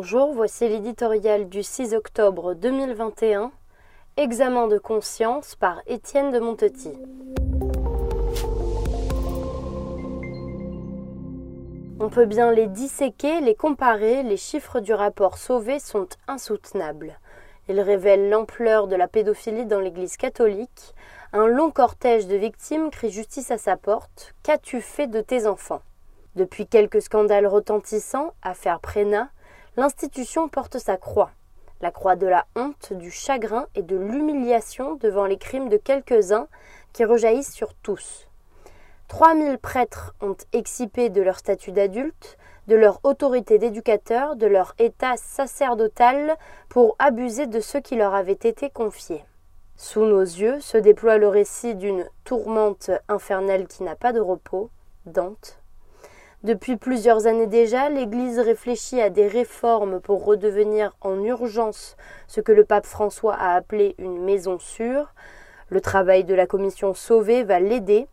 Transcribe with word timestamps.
Bonjour, 0.00 0.32
voici 0.32 0.68
l'éditorial 0.68 1.48
du 1.48 1.64
6 1.64 1.92
octobre 1.92 2.54
2021, 2.54 3.50
Examen 4.16 4.68
de 4.68 4.78
conscience 4.78 5.56
par 5.56 5.82
Étienne 5.88 6.30
de 6.30 6.38
Montetit. 6.38 6.96
On 11.98 12.08
peut 12.10 12.26
bien 12.26 12.52
les 12.52 12.68
disséquer, 12.68 13.40
les 13.40 13.56
comparer, 13.56 14.22
les 14.22 14.36
chiffres 14.36 14.78
du 14.78 14.94
rapport 14.94 15.36
Sauvé 15.36 15.80
sont 15.80 16.06
insoutenables. 16.28 17.18
Ils 17.68 17.80
révèlent 17.80 18.30
l'ampleur 18.30 18.86
de 18.86 18.94
la 18.94 19.08
pédophilie 19.08 19.66
dans 19.66 19.80
l'Église 19.80 20.16
catholique. 20.16 20.94
Un 21.32 21.48
long 21.48 21.72
cortège 21.72 22.28
de 22.28 22.36
victimes 22.36 22.90
crie 22.90 23.10
justice 23.10 23.50
à 23.50 23.58
sa 23.58 23.76
porte. 23.76 24.32
Qu'as-tu 24.44 24.80
fait 24.80 25.08
de 25.08 25.20
tes 25.20 25.48
enfants? 25.48 25.82
Depuis 26.36 26.68
quelques 26.68 27.02
scandales 27.02 27.48
retentissants, 27.48 28.32
affaire 28.42 28.78
Prénat, 28.78 29.30
L'institution 29.78 30.48
porte 30.48 30.78
sa 30.78 30.96
croix, 30.96 31.30
la 31.80 31.92
croix 31.92 32.16
de 32.16 32.26
la 32.26 32.46
honte, 32.56 32.92
du 32.94 33.12
chagrin 33.12 33.68
et 33.76 33.82
de 33.82 33.94
l'humiliation 33.94 34.96
devant 34.96 35.24
les 35.24 35.36
crimes 35.36 35.68
de 35.68 35.76
quelques-uns 35.76 36.48
qui 36.92 37.04
rejaillissent 37.04 37.52
sur 37.52 37.74
tous. 37.74 38.26
Trois 39.06 39.34
mille 39.34 39.56
prêtres 39.56 40.16
ont 40.20 40.34
excipé 40.52 41.10
de 41.10 41.22
leur 41.22 41.38
statut 41.38 41.70
d'adulte, 41.70 42.38
de 42.66 42.74
leur 42.74 42.98
autorité 43.04 43.58
d'éducateur, 43.58 44.34
de 44.34 44.48
leur 44.48 44.74
état 44.80 45.16
sacerdotal 45.16 46.36
pour 46.68 46.96
abuser 46.98 47.46
de 47.46 47.60
ceux 47.60 47.78
qui 47.78 47.94
leur 47.94 48.14
avaient 48.14 48.32
été 48.32 48.70
confiés. 48.70 49.24
Sous 49.76 50.04
nos 50.04 50.22
yeux 50.22 50.58
se 50.58 50.76
déploie 50.76 51.18
le 51.18 51.28
récit 51.28 51.76
d'une 51.76 52.04
tourmente 52.24 52.90
infernale 53.06 53.68
qui 53.68 53.84
n'a 53.84 53.94
pas 53.94 54.12
de 54.12 54.18
repos, 54.18 54.70
Dante, 55.06 55.60
depuis 56.44 56.76
plusieurs 56.76 57.26
années 57.26 57.48
déjà, 57.48 57.88
l'Église 57.90 58.38
réfléchit 58.38 59.00
à 59.00 59.10
des 59.10 59.26
réformes 59.26 60.00
pour 60.00 60.24
redevenir 60.24 60.94
en 61.00 61.20
urgence 61.24 61.96
ce 62.28 62.40
que 62.40 62.52
le 62.52 62.64
pape 62.64 62.86
François 62.86 63.34
a 63.34 63.56
appelé 63.56 63.96
une 63.98 64.22
maison 64.22 64.60
sûre. 64.60 65.14
Le 65.68 65.80
travail 65.80 66.22
de 66.22 66.34
la 66.34 66.46
commission 66.46 66.94
Sauvé 66.94 67.42
va 67.42 67.58
l'aider. 67.58 68.06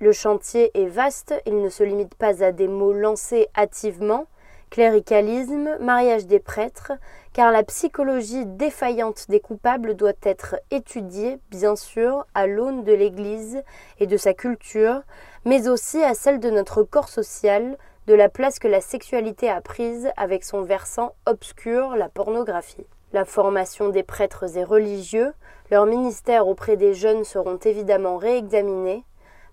Le 0.00 0.10
chantier 0.10 0.72
est 0.74 0.88
vaste, 0.88 1.32
il 1.46 1.62
ne 1.62 1.68
se 1.68 1.84
limite 1.84 2.16
pas 2.16 2.42
à 2.42 2.50
des 2.50 2.66
mots 2.66 2.92
lancés 2.92 3.48
hâtivement, 3.56 4.26
cléricalisme, 4.70 5.76
mariage 5.80 6.26
des 6.26 6.38
prêtres, 6.40 6.92
car 7.32 7.52
la 7.52 7.62
psychologie 7.62 8.46
défaillante 8.46 9.26
des 9.28 9.40
coupables 9.40 9.94
doit 9.94 10.12
être 10.22 10.56
étudiée, 10.70 11.38
bien 11.50 11.76
sûr, 11.76 12.24
à 12.34 12.46
l'aune 12.46 12.84
de 12.84 12.92
l'Église 12.92 13.62
et 13.98 14.06
de 14.06 14.16
sa 14.16 14.32
culture, 14.32 15.02
mais 15.44 15.68
aussi 15.68 16.02
à 16.02 16.14
celle 16.14 16.40
de 16.40 16.50
notre 16.50 16.82
corps 16.82 17.08
social, 17.08 17.76
de 18.06 18.14
la 18.14 18.28
place 18.28 18.58
que 18.58 18.68
la 18.68 18.80
sexualité 18.80 19.48
a 19.48 19.60
prise 19.60 20.10
avec 20.16 20.44
son 20.44 20.62
versant 20.62 21.14
obscur, 21.26 21.96
la 21.96 22.08
pornographie. 22.08 22.86
La 23.12 23.24
formation 23.24 23.88
des 23.88 24.04
prêtres 24.04 24.56
et 24.56 24.64
religieux, 24.64 25.32
leur 25.70 25.84
ministère 25.84 26.46
auprès 26.46 26.76
des 26.76 26.94
jeunes 26.94 27.24
seront 27.24 27.56
évidemment 27.56 28.16
réexaminés, 28.16 29.04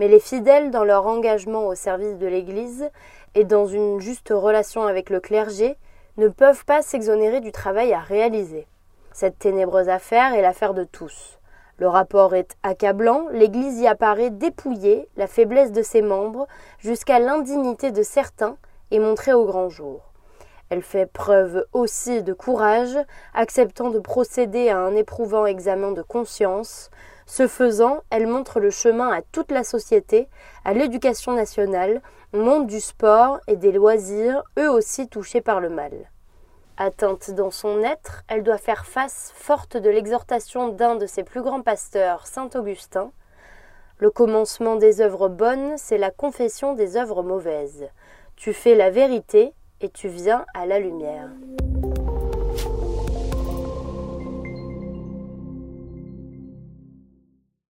mais 0.00 0.08
les 0.08 0.18
fidèles 0.18 0.70
dans 0.70 0.82
leur 0.82 1.06
engagement 1.06 1.66
au 1.68 1.74
service 1.74 2.16
de 2.16 2.26
l'Église 2.26 2.88
et 3.34 3.44
dans 3.44 3.66
une 3.66 4.00
juste 4.00 4.30
relation 4.30 4.84
avec 4.84 5.10
le 5.10 5.20
clergé 5.20 5.76
ne 6.16 6.28
peuvent 6.28 6.64
pas 6.64 6.80
s'exonérer 6.80 7.40
du 7.40 7.52
travail 7.52 7.92
à 7.92 8.00
réaliser. 8.00 8.66
Cette 9.12 9.38
ténébreuse 9.38 9.90
affaire 9.90 10.32
est 10.32 10.40
l'affaire 10.40 10.72
de 10.72 10.84
tous. 10.84 11.38
Le 11.76 11.86
rapport 11.86 12.34
est 12.34 12.56
accablant, 12.62 13.26
l'Église 13.30 13.78
y 13.78 13.86
apparaît 13.86 14.30
dépouillée, 14.30 15.06
la 15.16 15.26
faiblesse 15.26 15.70
de 15.70 15.82
ses 15.82 16.00
membres, 16.00 16.48
jusqu'à 16.78 17.18
l'indignité 17.18 17.90
de 17.90 18.02
certains, 18.02 18.56
est 18.90 18.98
montrée 18.98 19.34
au 19.34 19.44
grand 19.44 19.68
jour. 19.68 20.00
Elle 20.70 20.82
fait 20.82 21.06
preuve 21.06 21.66
aussi 21.72 22.22
de 22.22 22.32
courage, 22.32 22.96
acceptant 23.34 23.90
de 23.90 23.98
procéder 23.98 24.70
à 24.70 24.78
un 24.78 24.94
éprouvant 24.94 25.44
examen 25.44 25.90
de 25.92 26.02
conscience. 26.02 26.90
Ce 27.30 27.46
faisant, 27.46 28.00
elle 28.10 28.26
montre 28.26 28.58
le 28.58 28.70
chemin 28.70 29.08
à 29.12 29.22
toute 29.22 29.52
la 29.52 29.62
société, 29.62 30.28
à 30.64 30.74
l'éducation 30.74 31.32
nationale, 31.32 32.02
au 32.32 32.38
monde 32.38 32.66
du 32.66 32.80
sport 32.80 33.38
et 33.46 33.54
des 33.54 33.70
loisirs, 33.70 34.42
eux 34.58 34.68
aussi 34.68 35.06
touchés 35.06 35.40
par 35.40 35.60
le 35.60 35.68
mal. 35.68 35.92
Atteinte 36.76 37.30
dans 37.30 37.52
son 37.52 37.84
être, 37.84 38.24
elle 38.26 38.42
doit 38.42 38.58
faire 38.58 38.84
face, 38.84 39.32
forte 39.36 39.76
de 39.76 39.88
l'exhortation 39.88 40.70
d'un 40.70 40.96
de 40.96 41.06
ses 41.06 41.22
plus 41.22 41.40
grands 41.40 41.62
pasteurs, 41.62 42.26
saint 42.26 42.50
Augustin. 42.56 43.12
Le 43.98 44.10
commencement 44.10 44.74
des 44.74 45.00
œuvres 45.00 45.28
bonnes, 45.28 45.74
c'est 45.76 45.98
la 45.98 46.10
confession 46.10 46.72
des 46.72 46.96
œuvres 46.96 47.22
mauvaises. 47.22 47.86
Tu 48.34 48.52
fais 48.52 48.74
la 48.74 48.90
vérité 48.90 49.52
et 49.80 49.88
tu 49.88 50.08
viens 50.08 50.44
à 50.52 50.66
la 50.66 50.80
lumière. 50.80 51.28